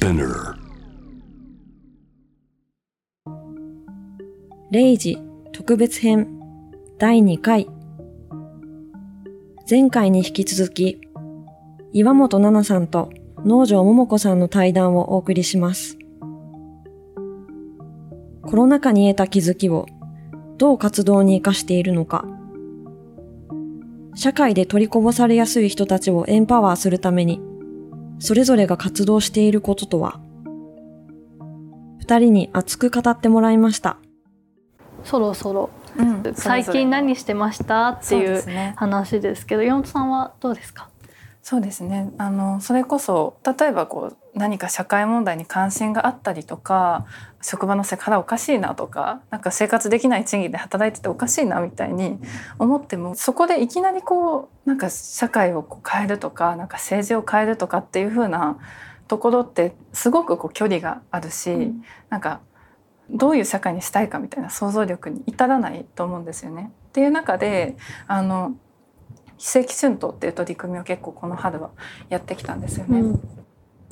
[0.00, 0.54] Spinner
[4.72, 5.18] 0時
[5.52, 6.40] 特別編
[6.98, 7.68] 第2回。
[9.68, 11.02] 前回に引き続き
[11.92, 13.10] 岩本奈々さんと
[13.44, 15.98] 農場桃子さんの対談をお送りします。
[18.40, 19.84] コロナ禍に得た気づきを
[20.56, 22.24] どう活動に活かしているのか。
[24.14, 27.49] 社会で取りこぼされやすい人たちをエンパワーするために
[28.20, 30.20] それぞれが活動していることとは？
[31.98, 33.96] 二人に熱く語ってもらいました。
[35.04, 35.70] そろそろ。
[35.96, 36.22] うん。
[36.34, 37.88] 最近何してました？
[37.88, 38.42] っていう
[38.76, 40.88] 話ですけど山本さんはどうですか？
[41.42, 42.12] そうですね。
[42.18, 47.06] あのそれこそ例えばこう何か社会問題に関心があったりとか
[47.42, 52.18] 職場のセクハラおかしいなとかなんか生活できない賃金で働いてておかしいなみたいに
[52.58, 58.58] 思ってもそこでいきなりこうなんか社会をこう変えるとかなんか政治を変えるとかっていう風な
[59.08, 62.40] ところってすごくこう距離があるし、うんなんか
[63.12, 66.70] どういう社会にしたいかみたいな想像力に至らないと思うんですよね。
[66.90, 67.76] っていう中で
[68.06, 68.54] あの
[69.36, 71.70] 非正規春闘っていう取り組みを結構この春は
[72.08, 73.18] やってきたんですよね。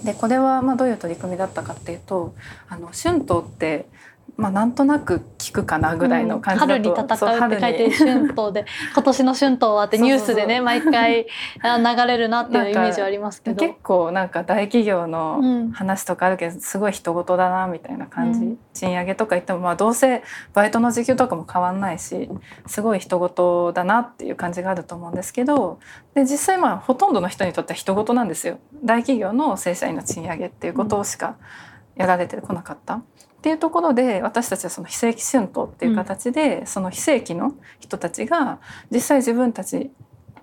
[0.03, 2.35] でこれはまあどういう取り組みだったかっていうと
[2.69, 3.87] あの春闘って
[4.37, 11.27] まあなんとなく聞くかなぐらいの感じだと、春に戦うって書いて春闘で 今年の春闘はってニュースでね毎回
[11.63, 13.57] あ流れるなっていうイメージはありますけど。
[13.57, 15.73] 結構なんか大企業のうん。
[15.73, 18.59] 話とかあるけどすごい人事だなみたいな感じ、うん。
[18.75, 20.23] 賃上げとか言ってもまあどうせ
[20.55, 22.29] バイトの時給とかも変わんないし
[22.67, 25.79] すごい人事だなっていう感じがあると思うんですけど
[26.15, 28.59] で実際まあほとんどの人にとっては人事なんですよ。
[28.85, 31.37] 大企業の正社員の賃上げっていうことしか
[31.97, 33.03] やられてこなかった。
[33.39, 38.59] っていうところで私たちはその非正規春闘っていう形で、その非正規の人たちが
[38.91, 39.91] 実際自分たち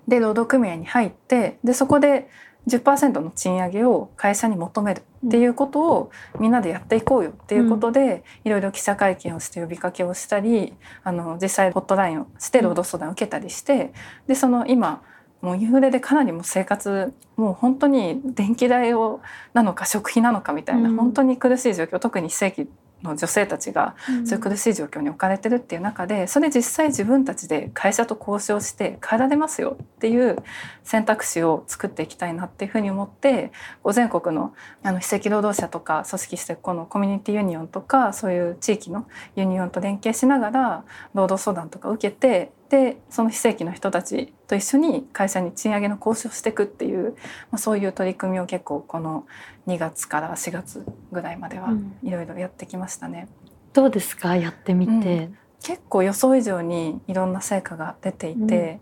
[0.08, 2.28] で労働組合に入ってでそこで
[2.68, 10.72] 10%の賃上げを会社に求めるっていうことをみんなでやっていこうよっていうことで、いろいろ記者会見をして呼びかけをしたり
[11.04, 13.92] あの実際ホットラインをして労働相談を受けたりして
[14.26, 15.02] でその今
[15.42, 19.20] もうインフレでかなりもう生活もう本当に電気代を
[19.52, 20.96] なのか食費なのかみたいな、うん。
[20.96, 22.70] 本当に苦しい状況特に非正規
[23.06, 23.94] の女性たちが
[24.24, 30.36] そういう苦しい状況に置かれてるっていう中でそれ実際自分たちで会社と交渉して変えられますよっていう
[30.84, 33.52] 選択肢を作っていきたいなっていうふうに思って
[33.92, 40.84] 全国のあの非正規労働者とか組織してこのコミュニティユニオンとかそういう地域のユニオンと連携しながら
[41.14, 47.12] 労働相談とか受けてでその非正規の人たちと一緒に会社に賃上げの交渉をしていくっていう、
[47.50, 49.24] まあ、そういう取り組みを結構この
[49.66, 51.96] 2月から4月ぐらいまではうん。
[52.02, 53.28] いろいろやってきましたね。
[53.72, 54.36] どうですか？
[54.36, 55.30] やってみて、
[55.62, 58.80] 結構予想以上にいろんな成果が出ていて、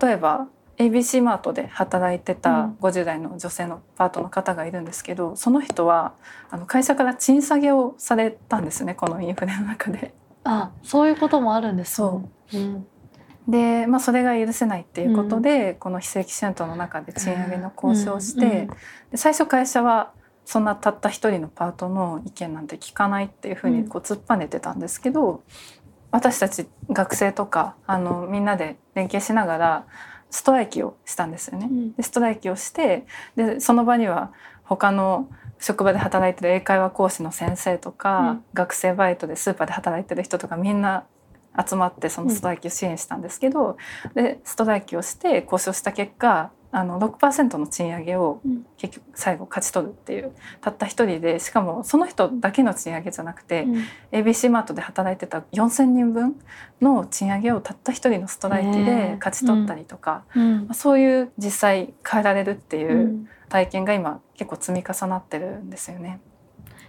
[0.00, 0.46] 例えば
[0.78, 6.14] ABC マートで働いてた50代の女性のパートの方がいるんですけどその人は
[6.50, 10.14] あの会社から賃下げをされたんですねこのインフレの中で。
[10.44, 12.08] あそういうこともあるんですね。
[12.08, 12.22] そ
[12.52, 12.56] う。
[12.56, 12.86] うん
[13.48, 18.52] で、まあ、それが許せないっていうことで、この非正規春闘の中で賃上げの交渉をして、うん。
[18.52, 18.66] うん。
[18.66, 20.12] で最初会社は
[20.44, 25.42] そんなたった一人のパートの意見なんて聞かないっていうふうにこう突っぱねてたんですけど、
[26.10, 29.86] 私たち学生とかあのみんなで連携しながら
[30.30, 31.68] ストライキをしたんですよね。
[31.70, 31.92] うん。
[31.94, 34.32] でストライキをしてでその場には
[34.64, 35.28] 他の
[35.58, 38.44] 職場で働いてる英会話講師の先生とか、うん。
[38.52, 41.04] 学生バイトでスーパーで働いてる人とかみんな
[41.66, 43.76] 集まってそのストライキを支援したんですけど、
[44.14, 48.66] でストライキをして交渉した結果あの6%の賃上げをうん。
[48.76, 53.84] 結局最後勝ち取るっていうたった一人でしかもその人だけの賃上げじゃなくて、うん。
[54.12, 56.36] ABC マートで働いてた4,000人分
[56.80, 60.24] の賃上げをたった一人のストライキで勝ち取ったりとか、
[60.74, 63.28] そういう実際変えられるっていううん。
[63.48, 66.20] 体験が今結構積み重なってるんですよね。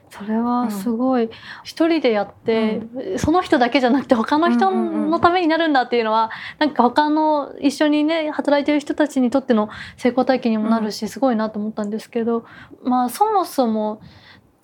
[0.09, 1.29] それはすごい。
[1.63, 2.81] 一人でやって、
[3.17, 5.09] その人だけじゃなくて他の人うんうんうん。
[5.09, 12.45] のためになるんだっていうのはなんか他の一緒にね働いてる人たちにとっての成功体験にもなるし、すごいなと思ったんですけど
[12.83, 14.01] まあそもそも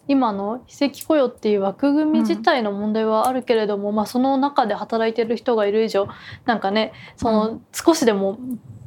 [0.08, 6.08] 今の非正規雇用っていう枠組み自体の問題はあるけれども、まあ、その中で働いてる人がいる以上
[6.46, 8.38] なんかねその少しでも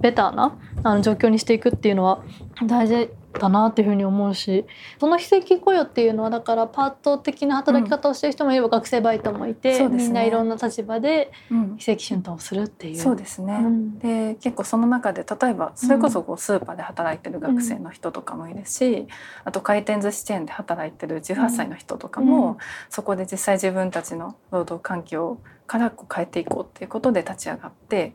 [0.01, 2.23] ベターなあの状況にしていくっていうのは
[2.67, 4.67] 大事だなっていうふうに思うし
[5.01, 10.05] その非正規雇用っていうのはだからパート的な働き方をしてる人もいれば学生バイトもいて、そうですね。
[10.07, 11.77] みんないろんな立場でうん。
[11.77, 12.97] 非正規春闘をするっていう。
[12.97, 13.99] そうですね、うん。
[13.99, 19.07] で結構その中で例えばそれこそこうスーパーで働いてる学生の人とかもいるし、
[19.45, 22.57] あと回転寿司チェーンで働いてる18歳の人とかも、うん。
[22.89, 28.15] そこで実際自分たちの労働環境からこう変えていこうっていうことで立ち上がって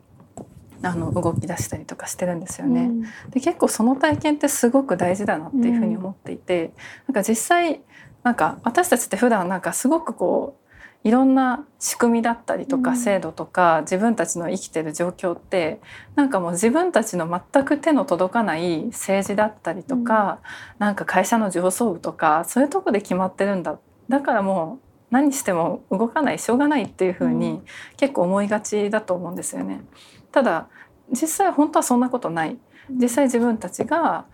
[0.84, 2.82] あの動き出したりとかしてるんですよね。
[2.82, 3.02] うん。
[3.30, 6.72] で結構その体験ってすごく大事だなっていうふうに思っていて、
[7.08, 7.80] なんか実際
[8.22, 10.56] なんか私たちって普段なんかすごくこ
[11.04, 12.82] ういろんな仕組みだったりとうん。
[12.82, 15.80] か制度とか、自分たちの生きてる状況って
[16.14, 20.40] なんかもう自分たちの全く手の届かない政治だったりとか、
[20.78, 23.78] なんか会社の上層部とかそういうとこで決まってるんだ。
[24.08, 27.60] だからもう何しても動かないしょうがないっていうふううに
[27.98, 29.82] 結構思いがちだと思うんですよね。
[30.34, 30.68] ただ
[31.12, 32.58] 実際本当はそんなことない。
[32.90, 34.26] 実際自分たちが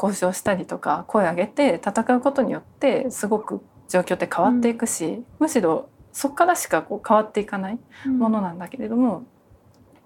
[0.00, 9.24] 交渉したりとか声を上げて戦うことによってすごく状況って変わっていくし、むしろそこからしかこう変わっていかないものなんだけれども、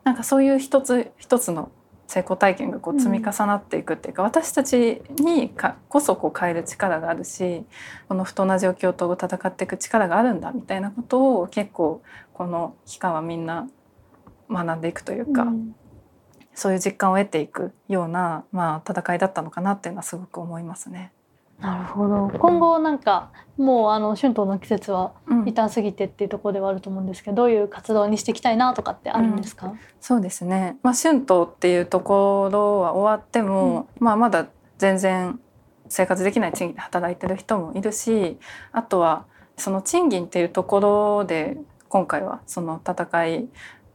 [0.04, 1.70] なんかそういう一つ一つの
[2.06, 7.64] 成功体験がこう積み重なっていくっていうか、私たちにかこそこう変える力があるし
[8.08, 12.02] この不当な状況と戦っていく力があるんだみたいなことを結構
[12.32, 13.68] この期間はみんな
[14.52, 15.74] 学んでいくというか、うん。
[16.54, 21.12] そういう実感を得ていくような、まあ、戦いだったのかなっていうのはすごく思いますね。
[21.60, 22.30] なるほど。
[22.38, 25.42] 今後なんかもうあの春闘の季節はうん。
[25.46, 35.40] 一旦過ぎてっていうところではあると思うんですけどどういう活動にしていきたいなとかってあるんですか、そうですね、まあ、春闘っていうところは終わっても、まあ、まだ全然
[35.88, 38.38] 生活できない賃金で働いてる人もいるし
[38.72, 39.26] あとは
[39.56, 41.56] その賃金っていうところで
[41.88, 43.48] 今回はその戦い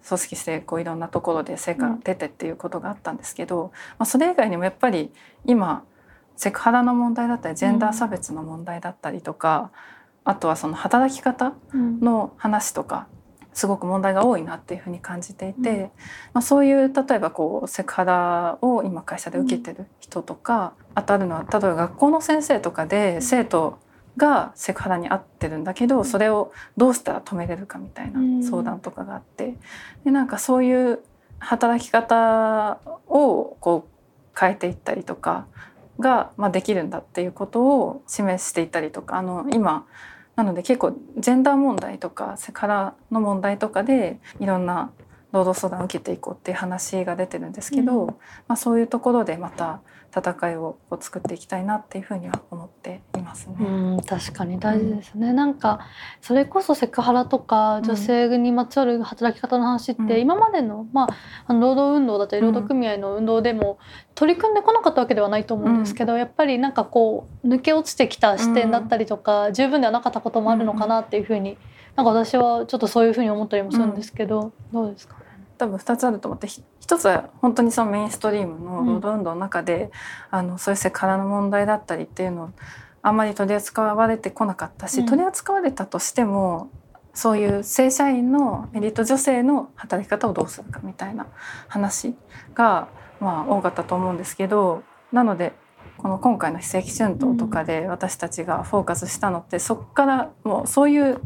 [0.08, 5.12] 組織してこういろんなところで成果が出てっていうことがあったんですけど、まあ、それ以外にもやっぱり
[5.46, 5.84] 今
[6.36, 9.72] セクハラの問題だったりジェンダー差別の問題だったりとか、
[10.24, 12.00] あとはその働き方うん。
[12.00, 13.08] の話とか
[13.54, 15.90] すごく問題が多いなっていうふうに感じていて、
[16.32, 23.80] まあ、そういう例えばこうセクハラを今会社で受けてる人とか、あとあるのは例えば学校の先生とかで生徒
[24.18, 28.44] がセクハラに遭ってるんだけどそれをどうしたら止めれるかみたいなうん。
[28.44, 29.56] 相談とかがあって。
[30.04, 31.00] でなんかそういう
[31.40, 35.46] 働き方をこう変えていったりとか
[36.00, 39.86] が、まあ、できるんだっていうことを示していたりとかあの今
[40.36, 44.92] なので結構ジェンダー問題とかセクハラの問題とかでいろんな
[45.32, 48.08] 労働相談を受けていこうっていう話が出てるんですけど、うん。
[48.48, 49.82] まあ、そういうところでまた
[50.16, 53.56] 戦いをこう作っていきたいなっていうふうには思っていますね。
[53.60, 53.64] う
[53.98, 55.82] ん、確かに大事ですね、なんか
[56.22, 57.84] それこそセクハラとかん。
[57.84, 60.20] 女性にまつわる働き方の話って、うん。
[60.20, 61.08] 今までの,、まあ、
[61.48, 62.48] あの労働運動だったりうん。
[62.48, 63.78] 労働組合の運動でも
[64.16, 71.58] 取り組んでこなかったわけではないと思うんですけど、やっぱりなんかこう抜け落ちてきた視点だったりとか、十分ではなかったこともあるのかなっていうふうに
[71.96, 75.16] なんか私はちょっとそういうふうに思ったりもするんですけど、どうですか？
[75.58, 79.92] 多分2つあると思ってひ一つは本当にそのメインストリームの労働運動の中で、
[80.32, 82.50] あのそういうセクハラの問題だったりっていうのを
[83.02, 85.06] あんまり取り扱われてこなかったし、うん。
[85.06, 86.72] 取り扱われたとしても
[87.14, 91.28] そういう正社員のエリート女性の働き方をどうするかみたいな
[91.68, 92.16] 話
[92.54, 92.88] が、
[93.20, 94.82] まあ、多かったと思うんですけど
[95.12, 95.52] なので
[95.98, 101.20] この今回の非正規春闘とかで私たちがフォーカスしたのって、そこからもうそういう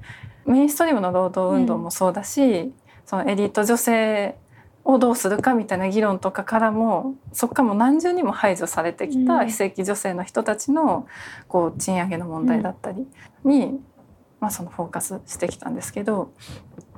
[0.48, 2.74] メインストリームの労働運動もそうだし、
[3.06, 4.36] そのエリート女性
[4.84, 9.48] をどうするかみたいな議論とかからもそこからもう何重にも排除されてきたうん。
[9.48, 11.08] 非正規女性の人たちの
[11.48, 13.08] こう賃上げの問題だったり
[13.44, 13.80] に、
[14.40, 16.32] まあ、そのフォーカスしてきたんですけど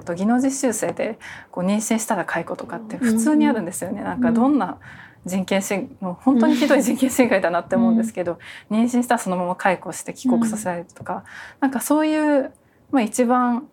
[0.05, 1.19] 技能実習生で
[1.51, 4.01] こう妊娠したら解雇とかって普通にあるんですよね。
[4.01, 4.79] なんかどんな
[5.25, 8.39] 人権侵もう本当にひどい人権侵害だなって思うんですけど、
[8.69, 11.23] 妊娠したらそのまま解雇して帰国させられるとか、
[11.61, 12.51] なんかそういう、
[12.91, 13.67] まあ、一番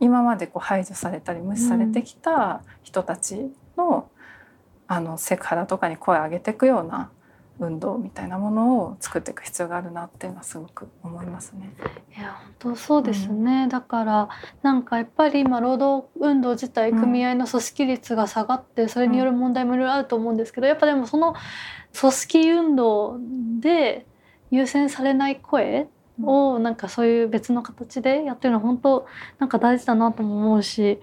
[0.00, 4.08] 今までこう排除されたり無視されてきた人たちの,、
[4.88, 7.10] あのセクハラとかに声を上げていくような
[7.60, 11.70] 運動みたいなものを作っていく必要があるなっていうのはすごく思いますね。
[12.16, 14.28] いや本当そうですね、だから
[14.62, 21.34] なんかやっぱり今労働運動自体うん組合の組織率が下がってそれによる問題もいろいろあると思うんですけどやっぱでもその
[21.98, 23.18] 組織運動
[23.60, 24.06] で
[24.50, 25.88] 優先されない声
[26.24, 29.06] をなんかそういう別の形でやってるのは本当
[29.38, 31.00] なんか大事だなとも思うし、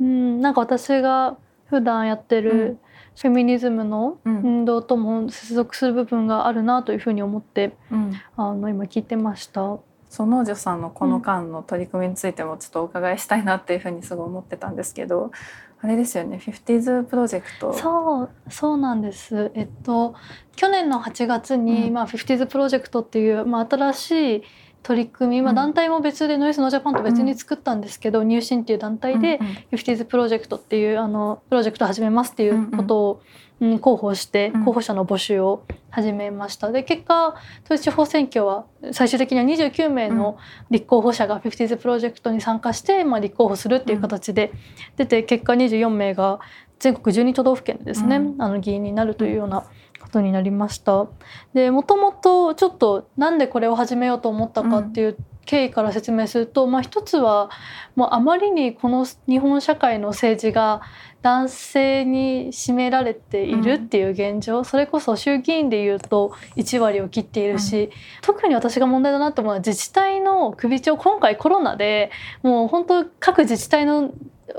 [0.00, 2.78] うん、なんか私が普段やってうる
[3.16, 4.42] フェミニズムのうん。
[4.42, 8.12] 運動とも接続する部分があるなというふうに思ってうん。
[8.36, 9.78] あの今聞いてました。
[10.08, 15.32] その女さんのこの間の取り組みについてもちょっとお伺いしたいなっていうふうにすごい思ってたんですけど
[15.80, 17.72] あれですよね 50s プロジェクト。
[17.72, 19.52] そうそうなんです。
[19.54, 20.14] えっと
[20.56, 21.92] 去年の8月に、うん。
[21.94, 24.42] まあ 50s プロジェクトっていうまあ新しい
[24.82, 25.56] 取り組み、まあうん。
[25.56, 29.52] 団体も別でノイスノージャパンと別に作ったんですけど、入信っていう団体で、うんうん。
[29.72, 33.22] 50s プロジェクトっていうあのプロジェクトを始めますっていうことを、
[33.60, 36.70] うん広報してうん候補者の募集を始めました。
[36.70, 37.34] で結果
[37.64, 40.38] 統一地方選挙は最終的には29名の
[40.70, 44.52] 立候補者が 50s プロジェクトに参加して、まあ、立候補するっていう形で
[44.96, 46.40] 出て結果24名が
[46.78, 49.64] 全国12都道府県でですね、うんあの議員になるというような
[50.00, 51.06] ことになりました。
[51.54, 55.16] でもともとちょっとなんでこれを始めようと思ったかっていう
[55.48, 57.48] 経緯から説明すると、まあ、一つは
[57.96, 60.82] もうあまりにこの日本社会の政治が
[61.22, 67.90] 男性に占められているっていう現状、それこそ衆議院でいうと1割を切っているし、
[68.20, 72.10] 特に私が問題だなと思うのは自治体の首長今回コロナで
[72.42, 74.12] もう本当各自治体の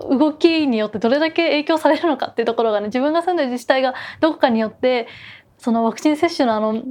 [0.09, 5.07] 動きによってどれだけ影響されるのかっていうところがね自分が住んでる自治体がどこかによって
[5.59, 6.81] そのワクチン接種のあの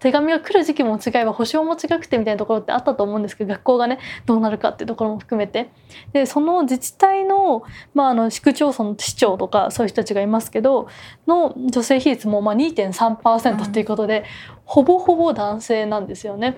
[0.00, 5.70] 手紙が来る時期も違えば保証も違くてみたいなところってあったと思うんですけど学校がねどうなるかっていうところも含めて
[6.12, 7.62] でその自治体の,、
[7.94, 10.88] まあ、あの市区町村の市長とかそういう人たちがいますけど
[11.26, 14.24] の女性比率もまあ2.3%っていうことで、
[14.64, 16.56] ほぼほぼ男性なんですよね。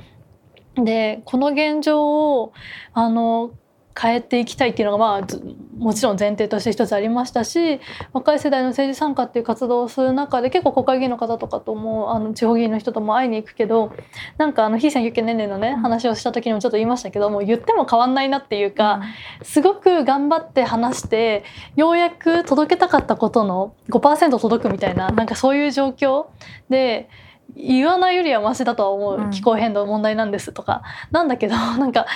[0.76, 2.52] でこの現状を
[2.92, 3.52] あの
[4.00, 5.42] 変えていきたいっていうのが、まあず、
[5.76, 7.80] もちろん前提として一つありましたし
[8.12, 13.92] 若い世代の政治参加っていう活動をする中で結構国会議員の方とかともあの地方議員の人とも会いに行くけど
[14.36, 19.00] なんかあの非選挙権年齢のね話をした時にもちょっと言いましたけどもう言っても変わんないなっていうか、
[19.42, 21.44] すごく頑張って話して
[21.76, 26.26] ようやく届けたかったことの5%届くみたいななんかそういう状況
[26.68, 27.08] で。
[27.56, 29.30] 言わないよりはマシだとは思う、うん。
[29.32, 30.82] 気候変動問題なんですとか。
[31.10, 32.06] なんだけどなんか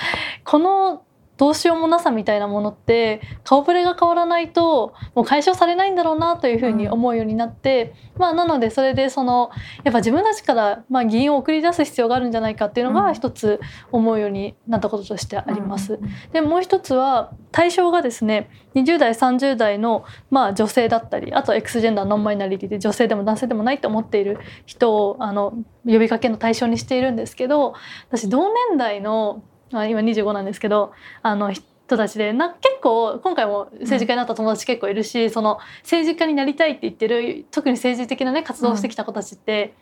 [0.45, 1.03] この
[1.37, 9.49] どうしようもなさみたいなものって顔ぶれが変わらないともう解消されないんだろうなというふうに思うようになって、まあなのでそれでその
[9.83, 13.15] やっぱ自分たちからまあ議員を送り出す必要があるんじゃないかっていうのがうん。
[13.15, 13.59] 一つ
[13.91, 15.93] 思うようになったこととしてあります。
[15.95, 25.53] うんうんでもう一つは対象がですね20代30代のまあ女性だったりあとは X ジェンダーノンマイナリティで女性でも男性でもないと思っている人をあの
[25.85, 27.73] 呼びかけの対象にしているんですけど
[28.09, 29.43] 私同年代の
[29.73, 39.73] あ今25なんですけどあの人たちでな結構今回も政治家になった友達結構いるし、その政治家になりたいって言ってる特に政治的なね活動をしてきた子たちって、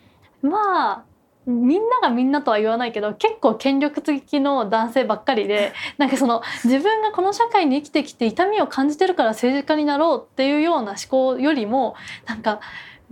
[0.42, 1.04] まあ
[1.46, 12.60] みんながみんなとは言わないけど結構権力的の男性ばっかりで なんかその自分がこの社会に生きてきて痛みを感じてるから政治家になろうっていうような思考よりもなんか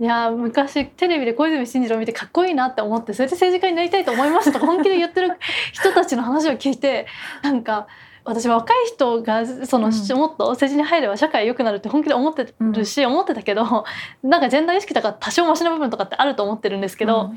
[0.03, 5.29] いや昔テレビで小泉進次郎見てかっこいいなって思ってそれで政治家になりたいと思いましたとか 本気で言ってる
[5.71, 7.07] 人たちの話を聞いて
[7.41, 7.87] なんか
[8.25, 10.17] 私は若い人がその、うん。
[10.17, 13.85] もっと政治に入れば社会良くなるって本気で思ってるし、思ってたけど
[14.23, 17.33] なんかジェンダー意識とか多少マシな部分とかってあると思ってるんですけど、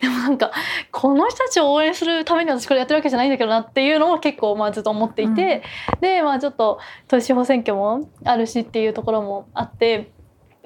[0.00, 0.50] でもなんか
[0.92, 5.62] この人たちを応援するために私これやってるわけじゃないんだけどなっていうのも結構まあずっと思っていて、
[6.00, 10.10] でまあちょっと統一地方選挙もあるしっていうところもあって。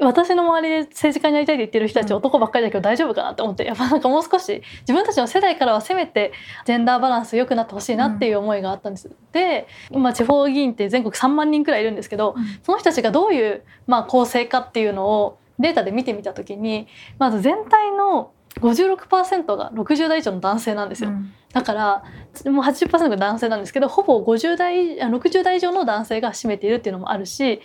[0.00, 6.32] 私の周りで政治家になりたいって言ってる人たち、うん男ばっかりだけど大丈夫かなって思ってやっぱなんかもう少し自分たちの世代からはせめて
[6.64, 9.10] ジェンダーバランス良くなってほしいなっていう思いがあったんです。
[9.32, 16.86] で今地方議員って全国3万人くらいいるんですけど、その人たちがどういう、まあ、構成かっていうのをデータで見てみた時に
[17.18, 21.10] まず全体の56%が60代以上の男性なんですよ。
[21.52, 22.04] だから
[22.50, 27.60] もう80%が男性なんですけどほぼ50代あ60代以上の男性が占めているっていうのもあるし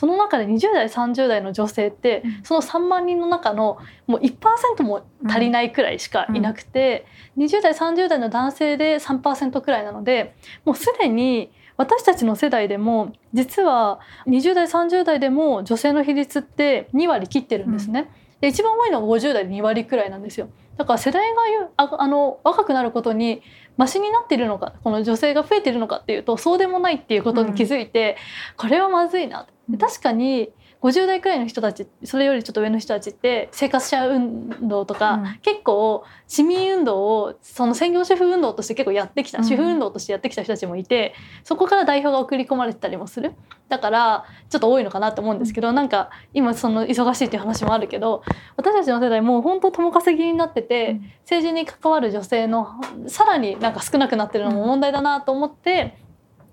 [0.00, 2.40] その中で20代30代の女性ってうん。
[2.42, 3.76] その3万人の中の
[4.06, 7.04] もう1%も足りないくらいしかいなくて、
[7.36, 18.10] 20代30代の男性で3%くらいなのでもうすでに私たちの世代でも実は20代30代でも女性の比率って2割切ってるんですね。
[18.40, 20.48] で一番多いのが50代で2割くらいなんですよ。
[20.76, 23.42] だから世代がゆああの若くなることに
[23.76, 28.16] マシになっているのかこの女性が増えているのかっていうとそうでもないっていうことに気づいて、
[28.56, 30.50] これはまずいなで確かに
[30.82, 35.38] 50代くらいの人たちそれよりちょっと上の人たちって生活者運動とか、うん。
[35.42, 39.44] 結構市民運動をその専業主婦運動として結構やってきた、うん。
[39.44, 43.34] 主婦運動としてやってきた人たちもいてそこから代表が送り込まれてたりもする。
[43.68, 48.22] だからちょっと多いのかなと思うんですけど、なんか今その忙しいっていう話もあるけど
[48.56, 51.12] 私たちの世代もう本当共稼ぎになってて、うん。
[51.22, 55.98] 政治に関わる女性のさらになんか少なくなってるのも問題だなと思って、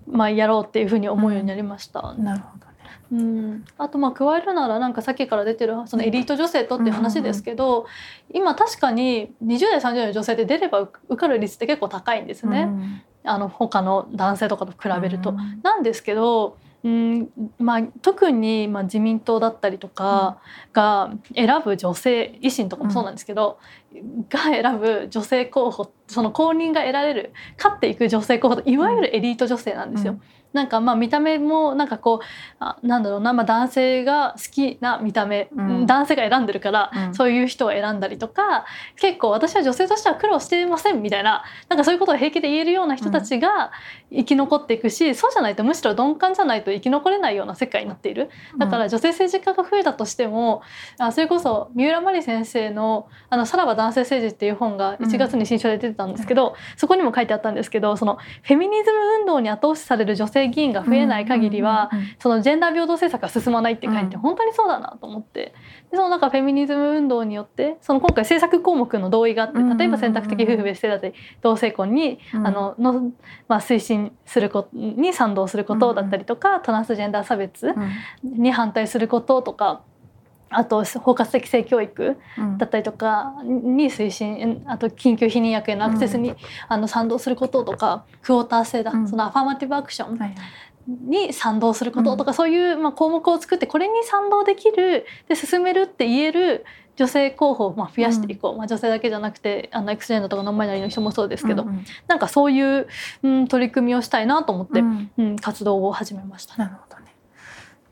[0.06, 2.14] まあやろうっていうふうに思うようになりました。
[2.14, 2.66] なるほど。
[2.66, 2.67] ね。
[3.10, 7.86] うん、あとまあ加えるならなんかさっきから出てるそのエリート女性とっていう話ですけど、
[8.32, 13.02] 今確かに20代30代の女性って出れば受受かる率って結構高いんですね、うん。
[13.24, 15.30] あの他の男性とかと比べると。
[15.30, 15.60] うん。
[15.62, 20.38] なんですけど、うんまあ、特にまあ自民党だったりとか
[20.72, 23.58] が選ぶ女性維新とかもそうなんですけど、
[24.28, 30.20] が選ぶ女性候補その公認が得られる勝っていく女性候補といわゆるエリート女性なんですよ。
[30.52, 32.24] なんかまあ見た目もなんかこう
[32.58, 35.86] あなんだろうな、まあ、男性が好きな見た目、うん。
[35.86, 37.14] 男性が選んでるから、うん。
[37.14, 38.64] そういう人を選んだりとか
[38.96, 43.70] 結構私は女性としては苦労してませんみたいななんかそういうことを平気で言えるような人たちが
[44.10, 48.30] 生き残っていくし、そうじゃないとむしろ鈍感じゃないと生き残れないような世界になっている。
[48.58, 50.62] だから女性政治家が増えたとしても、
[50.98, 62.16] あそれこそ三浦真理先生の「あのさらば男性政治」っていう本が1月に新書で出てたんですけど、そこにも書いてあったんですけどそのフェミニズム運動に後押しされる女性議員が増えない限りは、うんうんうん。
[62.18, 64.22] そのジェンダー平等政策が進まないって書いて、うん。
[64.22, 65.54] 本当にそうだなと思って
[65.90, 72.46] でそのなんかフェミニズム運動によってその今回政策項目の同意があって例えば選択的夫婦別姓だったり同性婚に、うん。
[72.46, 73.12] あのの、
[73.48, 78.42] まあ、推進することに賛同することだったりとか、トランスジェンダー差別うん。
[78.42, 79.82] に反対することとか。
[80.50, 82.56] あと包括的性教育うん。
[82.56, 86.34] だったりとかに推進あと緊急避妊薬へのアクセスに、
[86.68, 89.08] あの賛同することとかクォーター制だ、うん。
[89.08, 90.34] そのアファーマティブアクションはい
[90.88, 96.64] に賛同することとか、そういう、まあ、項目を作ってこれに賛同できるで進めるって言える
[96.96, 102.88] 女性候補をまあ増やしていこう、まあ、女性だけじゃなくてあのエクスジェンダーとかノンバイナリーの人もそうですけど、うんうんなんかそういう、
[103.22, 104.84] うん、取り組みをしたいなと思って、う
[105.18, 106.56] うんん活動を始めました。
[106.56, 107.14] なるほどね。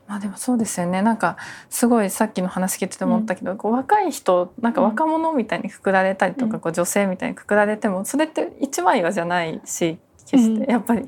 [0.07, 1.01] まあでもそうですよね。
[1.01, 1.37] なんか
[1.69, 6.59] すごいさっきの話聞いてて思ったけど、こう若い人なんか若者みたいにくくられたりとか、うん。
[6.59, 11.07] こう女性みたいにくくられてもそれって一枚岩じゃないし決して、うんやっぱり。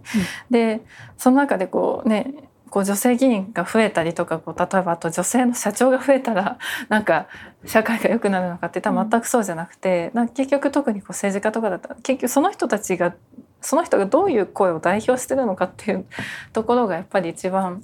[0.49, 0.81] で
[1.17, 2.33] その中でこうね
[2.69, 6.57] こう女性議員が増えたりとかこう例えばあと女性の社長が増えたら
[6.87, 7.27] なんか
[7.65, 13.13] 社会が良くなるのかって言ったら全くそうじゃなくて、なんか結局特にこう政治家とかだったら結局その人たちが
[13.61, 16.05] その人がどういう声を代表してるのかっていう
[16.53, 17.81] ところがやっぱり一番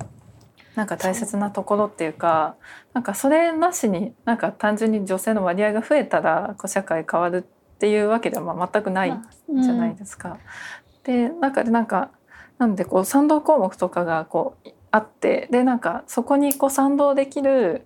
[0.76, 2.56] なんか大切なところっていうか
[2.94, 9.20] なんかそれなしになんか単純に女性の割合が増えたらこう社会変わるっていうわけではまあ全くない
[9.62, 10.38] じゃないですか。
[11.06, 12.12] で中でなんか
[12.58, 17.86] なのでこう賛同項目とかがこうあってでなんかそこにこう賛同できる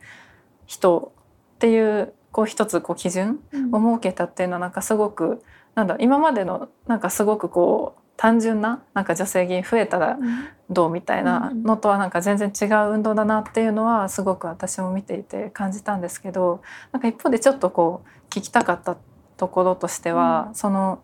[0.65, 1.11] 人
[1.55, 3.75] っていうこう一つこう基準うん。
[3.75, 5.43] を設けたっていうのはなんかすごく
[5.75, 10.17] なんだ今までのなんかすごくこう単純ななんか女性議員増えたら
[10.69, 16.61] どうみたいなのとはなんか全然違う運動だなっていうのはすごく私も見ていて感じたんですけど
[16.91, 18.97] なんか一方でちょっとこう聞きたかった
[19.37, 21.01] ところとしては、その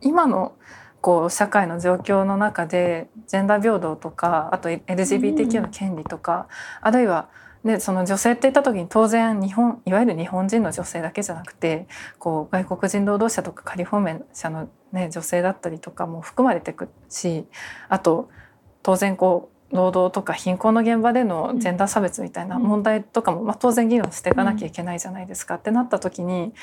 [0.00, 0.54] 今の
[1.00, 6.48] こう社会の状況の中でジェンダー平等とかあと LGBTQ の権利とか、
[6.80, 7.28] あるいは
[7.64, 11.86] でその女性って言った時に当然日本いわゆる日本人の女性だけじゃなくて
[12.18, 17.46] こう外国人労働者とか仮放免者の、ね、女性だったりとかも含まれてくるし
[17.88, 18.30] あと
[18.82, 26.54] 当然こう労働とか貧困の現場でのジェンダー差別みたいな問題とかも、まあ、当然議論していかなきゃいけないじゃないですか、ってなった時に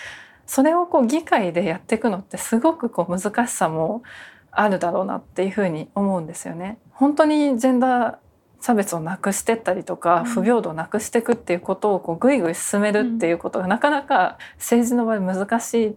[0.45, 4.03] それをこう議会でやっていくのってすごくこう難しさも
[4.51, 6.77] あるだろうなっていうふうに思うんですよね。
[6.91, 8.15] 本当にジェンダー
[8.61, 15.95] 差別をなくしてったりとか、うん不平等をなくしていくっていうことをこうぐいぐい進めるっていうことがなかなか政治の場合難しい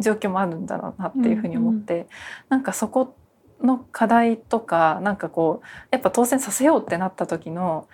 [0.00, 2.06] 状況もあるんだろうなっていうふうに思って、
[2.48, 3.16] なんかそこ
[3.60, 7.88] の課題とかなんかこうやっぱ当選させようってなった時の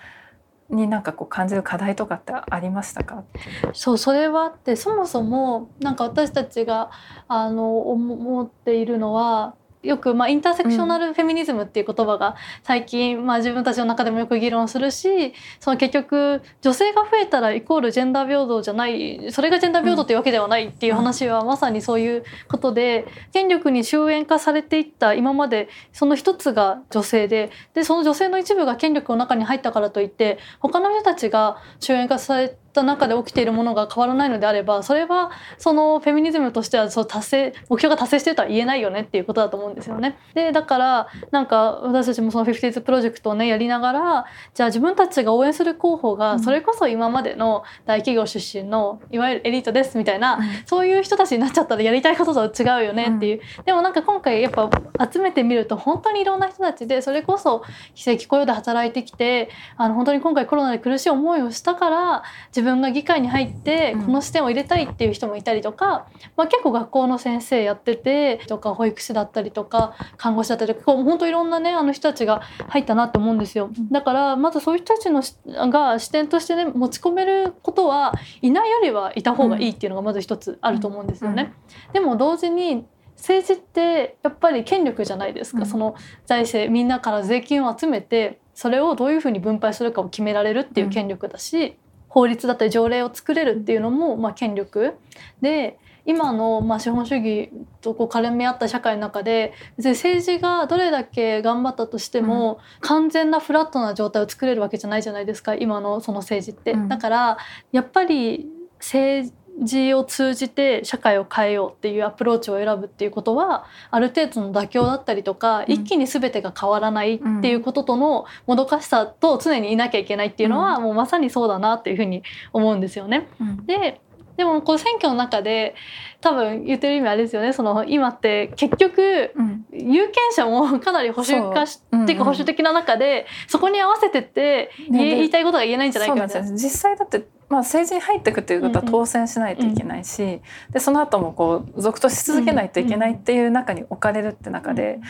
[0.72, 3.24] になんかこう感じる課題とかってありましたか？
[3.72, 6.90] そうそれはあってそもそもなんか私たちが
[7.28, 40.18] あの思っているのはよく、まあ、インターセクショナルフェミニズムっていう言葉が最近、まあ、自分たちの中でもよく議論するしその結局女性が増えたらイコールジェンダー平等じゃないそれがジェンダー平等っていうわけではないっていう話はまさにそういうことで権力に終焉化されていった今までその一つが女性ででその女性の一部が権力の中に入ったからといって他の人たちが終焉化されてた中で起きているものが変わらないのであればそれはそのフェミニズムとしてはそう達成目標が達成してるとは言えないよねっていうことだと思うんですよね。
[40.35, 54.70] でだからなんか私たちもその 50s プロジェクトをねやりながらじゃあ自分たちが応援する候補がそれこそ今までの大企業出身のいわゆるエリートですみたいな、そういう人たちになっちゃったらやりたいこととは違うよねっていう、でもなんか今回やっぱ
[55.12, 57.62] 集めてみると本当にいろんな人たちでそれこそ
[57.94, 64.03] 非正規雇用で働いてきてあの本当に今回コロナで苦しい思いをしたから自分が議会に入ってうん。
[64.07, 73.70] この視点を入れたいっていう人もいたりとか、まあ、結構学校の先生やっててとか保育士だったりとか看護師だったりとかこう本当いろんなねあの人たちが入ったなって思うんですよ。
[73.90, 81.53] だからまずそういう人たちのしが視点としてね持ち込めることはいないよりはいた方がいいっていうのがまず一つあると思うんですよね。
[81.92, 82.85] でも同時に
[83.16, 85.66] 政治ってやっぱり権力じゃないですか、うん。
[85.66, 85.94] その
[86.27, 91.77] 財政みんなから税金を集めてそれをどういうふうに分配するかを決められるっていう権力だし、
[92.12, 94.94] 法律だったり条例を作れるっていうのもまあ権力。
[95.40, 106.72] で今のまあ資本主義とこう絡み合った社会の中で別に政治がどれだけ頑張ったとしても、完全なフラットな状態を作れるわけじゃないじゃないですか今のその政治って。
[106.72, 106.88] うん。
[106.88, 107.38] だから
[107.70, 108.46] やっぱり
[108.79, 109.33] 政
[109.66, 115.72] 治を通じて社会を変えようっていうアプローチを選ぶっていうことはある程度の妥協だったりとか、うん。
[115.72, 123.28] 一気に全てが変わらないっていうこととのもどかしさと常にいなきゃいけないっていうのは、もうまさにそうだなっていうふうに思うんですよね。
[123.40, 123.66] うん。
[123.66, 124.00] で
[124.36, 125.74] でもこう選挙の中で
[126.22, 127.52] 多分言ってる意味あれですよね。
[127.52, 129.66] その今って結局うん。
[129.72, 131.96] 有権者もかなり保守化しそう。
[131.96, 136.34] うんうんっていうか保守的な中でそこに合わせてって言いたいことが言えないんじゃないかみたいな。
[136.40, 136.70] なんですよ。
[136.70, 138.92] 実際だって、まあ、政治に入っていくっていうことはうんうん。
[138.92, 145.00] 当選しないといけないし、でその後もこう続投し続けないといけないっていう中に置かれるって中で、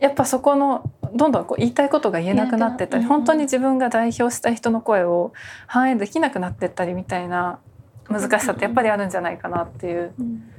[0.00, 5.34] やっぱそこのどんどんこう言いたいことが言えなくなってったり、本当に自分が代表した人の声を
[5.66, 7.58] 反映できなくなってったりみたいな
[8.08, 10.14] 難しさってやっぱりあるんじゃないかなっていう。
[10.18, 10.55] うん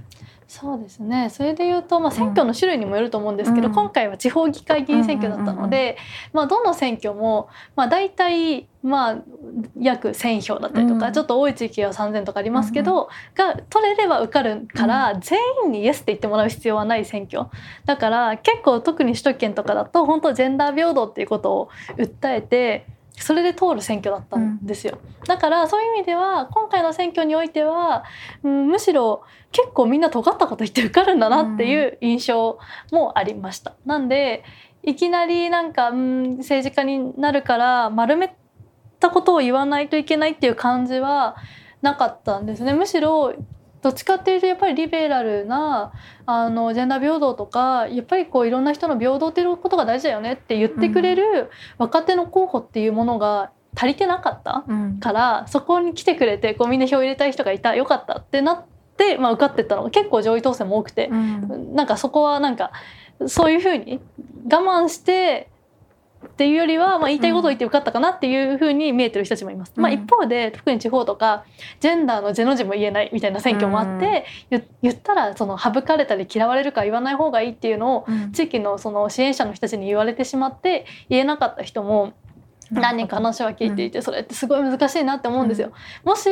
[0.47, 1.29] そうですね。
[1.29, 3.73] それで言うと、まあ、選挙の種類にもよると思うんですけど、うん。
[3.73, 5.97] 今回は地方議会議員選挙だったので、
[6.31, 9.17] まあ、どの選挙も、まあ、大体、まあ、
[9.77, 11.13] 約1,000票だったりとか、うん。
[11.13, 17.49] ちょっと多い地域は3,000とかありますけど、が取れれば受かるから、全員にイエスって言ってもらう必要はない選挙。
[17.83, 22.85] だから結構特に首都圏とかだと本当ジェンダー平等っていうことを訴えて
[23.17, 24.99] それで通る選挙だったんですよ。
[25.25, 28.03] だからそういう意味では今回の選挙においては、
[28.43, 32.59] うん、むしろ結構みんな尖ったこと言って受かるんだなっていう印象
[32.91, 33.73] もありました。
[33.85, 34.43] なんで
[34.83, 38.35] いきなりなんか、うん、政治家になるから丸め
[38.99, 41.35] たことを言わないといけないっていう感じは
[41.81, 42.73] なかったんですね。
[42.73, 43.33] むしろ
[43.81, 45.91] どっちかっていうとやっぱりリベラルな
[46.25, 54.99] あのジェンダー平等とかやっぱりこういろんな人の平等っていうことが大事だよねって言ってくれる若手の候補っていうものが足りてなかったうん。
[54.99, 58.65] からそこに来てくれてこうみんな票入れたい人がいたよかったってなっ
[58.97, 61.07] て、まあ、受かってったのが結構上位当選も多くて。
[61.11, 61.75] う、ん。
[61.75, 62.71] なんかそこはなんか
[63.27, 63.99] そういうふうに
[64.51, 65.49] 我慢して
[66.37, 69.73] っていうよりは、まあ、言いたいことを言って受かったかなっていうふうに見えてる人たちもいます。
[69.75, 69.81] うん。
[69.81, 71.45] まあ、一方で特に地方とか
[71.79, 78.31] ジェンダーのジェの字も言えないみたいな選挙もあって、言言ったらその省かれたり嫌われるか言わない方がいいっていうのをうん。
[78.33, 82.13] 地域のその支援者の人たちに言われてしまって言えなかった人も
[82.69, 85.71] 何人か話は聞いていてそれってすごい難しいなって思うんですよ。
[86.03, 86.29] もし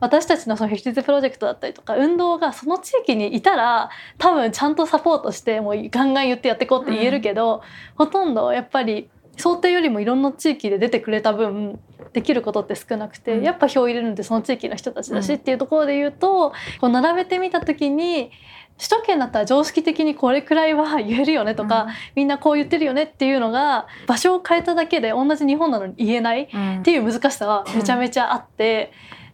[0.00, 7.62] 私たちのそのフィフティーズプロジェクトだったりとか運動がその地域にいたら多分ちゃんとサポートしてもうガンガン言ってやっていこうって言えるけど、
[7.96, 11.78] ほとんどやっぱり想定よりもいろんな地域で出てくれた分
[12.12, 13.44] できることって少なくて、うん。
[13.44, 18.30] やっぱ票を入れるのってその地域の人たちだし、うんっていうところで言うとこう並べてみた時に
[18.78, 26.78] 首都圏だったら常識的にこれくらいは言えるよねとか、みんなこう言ってるよねっていうのが場所を変えただけで同じ日本なのに言えないうん。
[26.80, 28.92] っていう難しさはめちゃめちゃあって、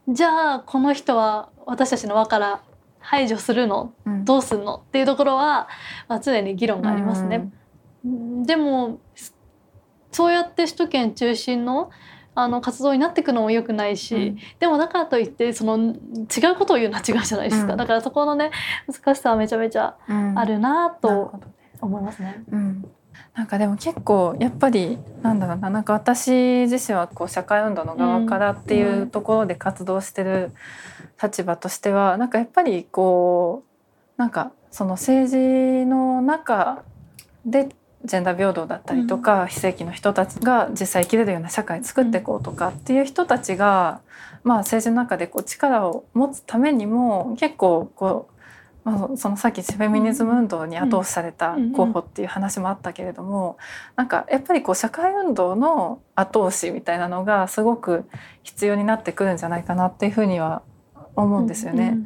[0.09, 2.63] じゃあこの人は私たちの輪から
[3.01, 3.93] 排除するの？
[4.07, 4.25] うん。
[4.25, 4.77] どうすんの？
[4.77, 5.69] っていうところは、
[6.09, 7.51] まあ、常に議論がありますね。
[8.05, 8.43] うん。
[8.45, 9.01] でも
[10.13, 11.91] そうやって首都圏中心の
[12.35, 14.39] あの活動になっていくのも良くないし、うん。
[14.61, 17.79] でもだからといってその違うことを言うのは違うじゃないですか、うん。
[17.79, 18.53] だからそこのね
[18.87, 20.39] 難しさはめちゃめちゃうん。
[20.39, 21.33] あるなと
[21.81, 22.45] 思いますね。
[22.53, 22.89] うん、
[23.35, 26.31] なんかでも結構やっぱりなんだろうななんか私
[26.69, 30.53] 自身はこう社会運動の側からっていうところで活動してる
[31.21, 33.65] 立場としてはなんかやっぱりこ
[34.17, 36.85] うなんかその政治の中
[37.45, 37.69] で
[38.09, 44.01] ジェンダー平等だったりとか、非正規の人たちが実際生きれるような社会作っていこうとかっていう人たちが、
[44.43, 48.29] まあ、政治の中でこう力を持つためにも結構こ
[48.85, 53.59] う、まあ、そのさっきフェミニズム運動に後押しされた候補っていう話もあったけれども、
[53.97, 58.09] なんかやっぱりこう社会運動の後押しみたいなのがすごく
[58.43, 60.63] 必要になってくるんじゃないかなっていうふうには
[61.17, 61.99] 思うんですよね。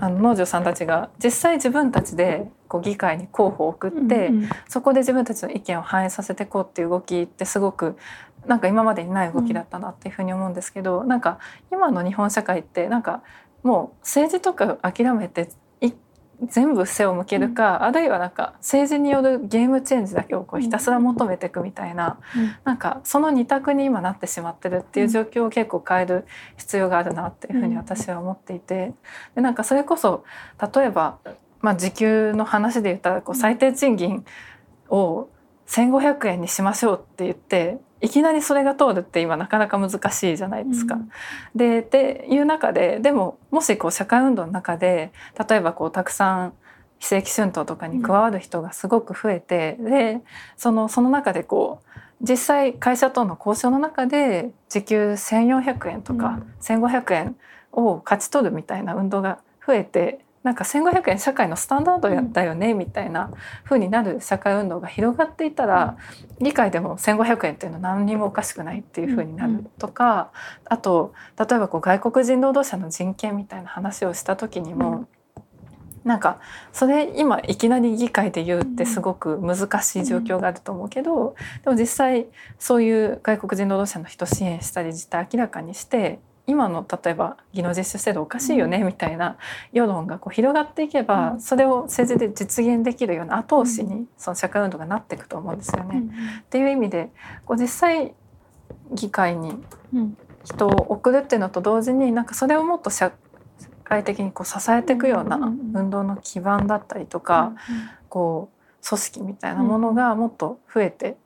[0.00, 4.48] あの農場さんたちが実際自分たちでこう議会に候補を送って、うんうん。
[4.68, 7.96] そこで自分たちの意見を反映させていこうっていう動きってすごく
[8.46, 11.38] なんか今までにない動きだったなっていうふうに思うんですけど、なんか
[11.70, 13.22] 今の日本社会ってなんか
[13.62, 15.46] もう政治とか諦めてい
[16.42, 22.54] 全部背を向けるか、あるいはなんか政治によるゲームチェンジだけをこうひたすら求めていくみたいな、うん。
[22.64, 28.92] なんかその二択に今なってしまってるっていう状況を結構変える必要があるなっていうふうに私は思っていて、
[29.34, 30.24] でなんかそれこそ
[30.74, 31.18] 例えば、
[31.60, 34.24] まあ、時給の話で言ったらこう最低賃金
[34.88, 35.28] を
[35.66, 40.96] 1,500円にしましょうって言っていきなりそれが通るって今なかなか難しいじゃないですか。
[40.96, 41.10] うん
[41.54, 45.12] でっていう中ででももしこう社会運動の中で
[45.48, 46.52] 例えばこうたくさん
[46.98, 50.20] 非正規春闘とかに加わる人がすごく増えて、で
[50.56, 57.36] そのその中でこう実際会社との交渉の中で時給1,400円とか1,500円
[57.72, 63.30] を勝ち取るみたいな運動が増えてなんか1,500円社会のスタンダードだよねみたいな
[63.64, 65.96] 風になる社会運動が広がっていたら
[66.38, 70.30] 議会でも1,500円っていうのは何にもおかしくないっていう風になるとか
[70.66, 75.08] あと例えばこう外国人労働者の人権みたいな話をした時にも
[76.04, 76.38] なんか
[76.74, 82.26] それ今いきなり議会で言うってすごく難しい状況があると思うけどでも実際
[82.58, 89.38] そういう外国人労働者の人支援したり実態明らかにして今の例えば技能実習制度おかしいよねみたいな
[89.72, 96.02] 世論がこう広がっていけばそれを政治で実現できるような後押しにその社会運動がなっていくと思うんですよね。
[96.42, 97.10] っていう意味で
[97.46, 98.14] こう実際
[98.92, 99.62] 議会に
[100.44, 103.12] 人を送るっていうのと同時になんかそれをもっと社
[103.84, 107.52] 会的にこう支えていくような運動の基盤だったりとか、
[108.08, 108.50] こ
[108.82, 111.16] う組織みたいなものがもっと増えて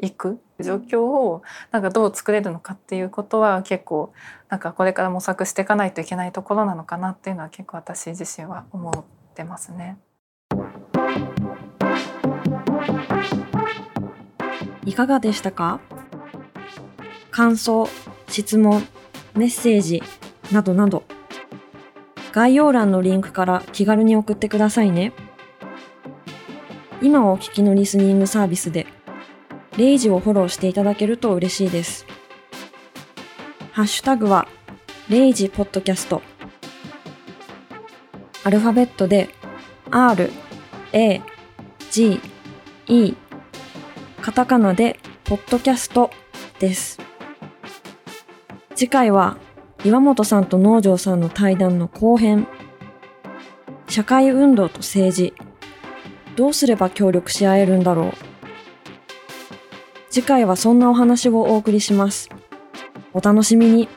[0.00, 4.12] いく状況をなんかどう作れるのかっていうことは結構
[4.48, 9.98] なんかこれから模索していかないといけないところなのかなっていうのは結構私自身は思ってますね。
[14.84, 15.80] いかがでしたか？
[17.30, 17.88] 感想、
[18.28, 18.82] 質問、
[19.34, 20.02] メッセージ
[20.52, 21.04] などなど
[22.32, 25.12] 概要欄のリンクから気軽に送ってくださいね。
[27.02, 28.86] 今お聞きのリスニングサービスで、
[29.80, 32.04] レイジをフォローしていただけると嬉しいです。
[33.72, 34.46] ハッシュタグは、
[35.08, 36.20] レイジポッドキャスト。
[38.44, 39.30] アルファベットで、
[39.90, 40.30] R、
[40.92, 41.22] A、
[41.90, 42.20] G、
[42.88, 43.14] E、
[44.20, 46.10] カタカナで、ポッドキャスト
[46.58, 47.00] です。
[48.74, 49.38] 次回は
[49.82, 52.46] 岩本さんと農場さんの対談の後編。
[53.88, 55.32] 社会運動と政治。
[56.36, 58.29] どうすれば協力し合えるんだろう。
[60.10, 62.28] 次回はそんなお話をお送りします。
[63.12, 63.88] お楽しみに。